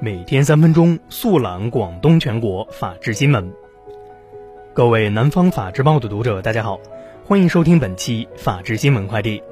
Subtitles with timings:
[0.00, 3.52] 每天三分钟速览广东全国法治新闻。
[4.72, 6.78] 各位南方法制报的读者，大家好，
[7.24, 9.42] 欢迎收听本期法治新闻快递。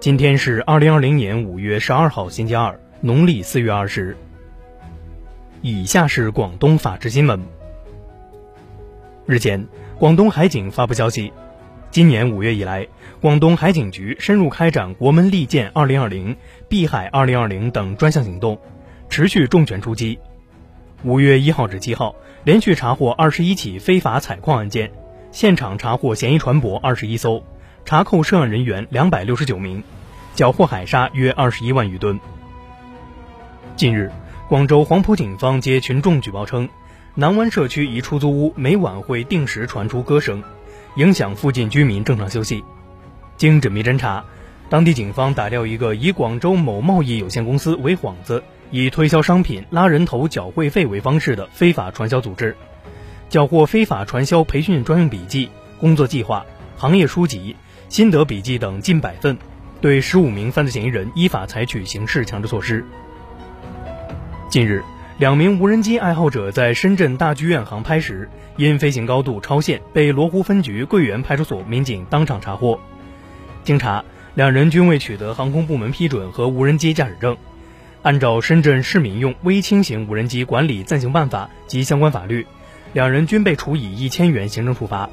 [0.00, 4.16] 今天是二零二零年五月十二号，星期二，农历四月二十。
[5.60, 7.40] 以下是广东法治新闻。
[9.26, 9.66] 日前，
[9.98, 11.32] 广东海警发布消息，
[11.96, 12.88] 今年五月以来，
[13.22, 16.36] 广东海警局深入开展“国门利剑二零二零
[16.68, 18.60] ”“碧海二零二零”等专项行动，
[19.08, 20.18] 持续重拳出击。
[21.04, 24.92] 五月一号至七号，连续查获二十一起非法采矿案件，
[25.32, 27.42] 现场查获嫌疑船舶二十一艘，
[27.86, 29.82] 查扣涉案人员两百六十九名，
[30.34, 32.20] 缴获海沙约二十一万余吨。
[33.74, 34.12] 近日，
[34.50, 36.68] 广州黄埔警方接群众举报称，
[37.14, 40.42] 南湾社区一出租屋每晚会定时传出歌声，
[40.96, 42.64] 影响附近居民正常休息。
[43.36, 44.24] 经缜密侦查，
[44.70, 52.56] 当地警方打掉一个以广州某贸易有限公司为幌子，以推销商品、拉人头、缴会费为方式的非法传销组织，
[53.28, 56.46] 缴获非法传销培训专用笔记、工作计划、
[56.78, 57.56] 行业书籍、
[57.90, 59.36] 心得笔记等近百份，
[59.82, 62.82] 对十五名犯罪嫌疑人依法采取刑事强制措施。
[64.48, 64.82] 近日，
[65.18, 68.28] 两名无人机爱好者在深圳大剧院航拍时，
[68.58, 72.78] 因飞行高度超限，被罗湖分局桂园派出所民警当场查获。
[73.64, 77.34] 经查，两人均未取得航空部门批准和无人机驾驶证。
[78.02, 82.46] 按照《深圳市民用微轻型无人机管理暂行办法》及相关法律，
[82.92, 85.08] 两人均被处以一千元行政处罚。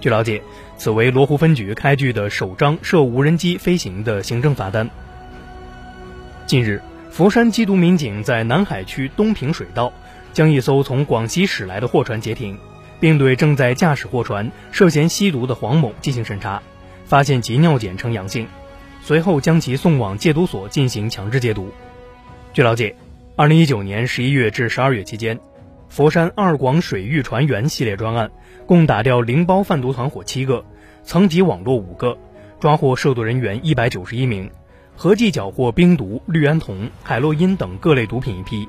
[0.00, 0.42] 据了解，
[0.78, 4.88] 此为罗湖分局开具的首张涉无人机飞行的行政罚单。
[6.46, 6.80] 近日。
[7.14, 9.92] 佛山缉毒民警在南海区东平水道
[10.32, 12.58] 将一艘从广西驶来的货船截停，
[12.98, 16.60] 并对正在驾驶货船涉嫌吸毒的黄某进行审查，
[17.04, 18.48] 发现其尿检呈阳性，
[19.00, 21.70] 随后将其送往戒毒所进行强制戒毒。
[22.52, 22.96] 据了解，
[23.36, 25.38] 二零一九年十一月至十二月期间，
[25.88, 28.32] 佛山二广水域船员系列专案
[28.66, 30.64] 共打掉零包贩毒团伙七个，
[31.04, 32.18] 层级网络五个，
[32.58, 34.50] 抓获涉毒人员一百九十一名。
[34.96, 38.68] 合计缴获冰毒、氯胺酮、海洛因等各类毒品一批。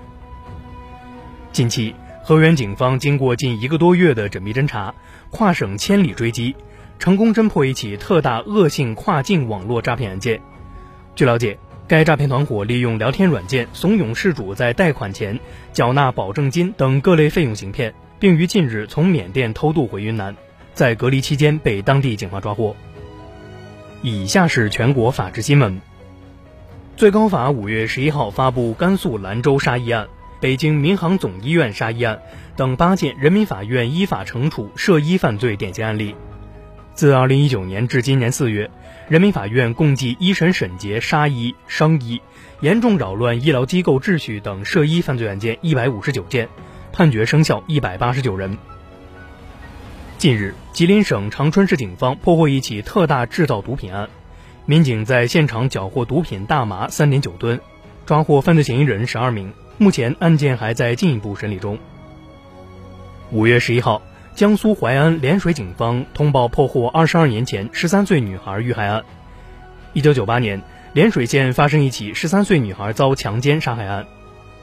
[1.52, 4.94] 近期，河源警方经过近一个多月的缜密侦查，
[5.30, 6.56] 跨省千里追击，
[7.00, 10.42] 成功侦破一起特大恶性跨境网络诈骗案件。
[11.16, 15.40] 据了解，该诈骗团伙利用聊天软件怂恿事主在贷款前
[15.72, 20.36] 缴纳保证金等各类费用行骗，并于近日从缅甸偷渡回云南，
[20.74, 22.76] 在隔离期间被当地警方抓获。
[24.02, 25.80] 以下是全国法制新闻。
[26.98, 30.08] 最高法五月十一号发布甘肃兰州杀医案、
[30.40, 32.22] 北京民航总医院杀医案
[32.56, 36.16] 等八件人民法院依法惩处涉医犯罪典型案例。
[36.94, 38.72] 自二零一九年至今年四月，
[39.10, 42.22] 人民法院共计一审审结杀医、伤医、
[42.62, 46.48] 严重扰乱医疗机构秩序等涉医犯罪案件一百五十九件，
[46.94, 48.58] 判决生效一百八十九人。
[50.18, 54.08] 近日，吉林省长春市警方破获一起特大制造毒品案。
[54.68, 57.62] 民警在现场缴获毒品大麻三点九吨，
[58.08, 59.54] 抓获犯罪嫌疑人十二名。
[59.78, 61.78] 目前案件还在进一步审理中。
[63.32, 64.02] 五月十一号，
[64.34, 69.04] 江苏淮安涟水警方通报破获二十二年前十三岁女孩遇害案。
[69.94, 70.64] 一九九八年，
[70.96, 74.08] 涟水县发生一起十三岁女孩遭强奸杀害案。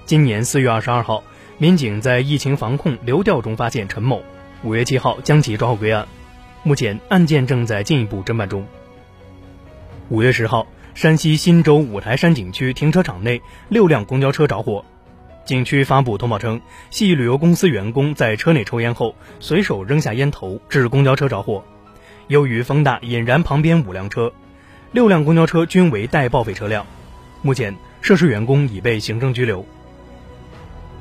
[0.04, 1.22] 今年四月二十二号，
[1.58, 4.20] 民警在疫情防控流调中发现陈某，
[4.64, 6.08] 五月七号将其抓获归案。
[6.64, 8.66] 目前案件正在进一步侦办中。
[10.12, 13.40] 五月十号，山西忻州五台山景区停车场内
[13.70, 14.84] 六辆公交车着火，
[15.46, 21.64] 景区发布通报称，系旅游公司员工在车内抽烟后随手扔下烟头，致公交车着火。
[22.28, 24.34] 由于风大，引燃旁边五辆车，
[24.90, 26.86] 六辆公交车均为待报废车辆。
[27.40, 29.64] 目前，涉事员工已被行政拘留。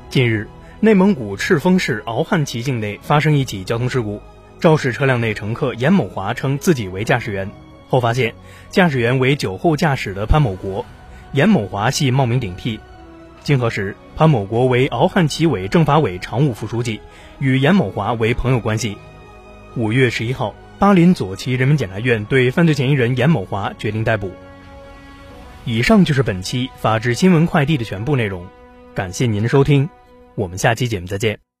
[0.08, 0.48] 近日，
[0.80, 4.22] 内蒙古赤峰市敖汉旗境内发生一起交通事故，
[4.58, 7.50] 肇事车辆内乘客严某华称自己为驾驶员。
[7.92, 8.34] 后发现，
[8.70, 10.86] 驾驶员为酒后驾驶的潘某国，
[11.32, 12.80] 严某华系冒名顶替。
[13.42, 17.02] 经核实，潘某国为敖汉旗委政法委常务副书记，
[17.38, 18.96] 与严某华为朋友关系。
[19.76, 24.30] 五月十一号，巴林左旗人民检察院对犯罪嫌疑人严某华决定逮捕。
[25.66, 28.46] 以上就是本期法治新闻快递的全部内容，
[28.94, 29.90] 感谢您的收听，
[30.34, 31.51] 我们下期节目再见。